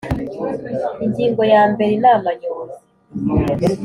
[1.05, 2.81] Ingingo ya mbere Inama Nyobozi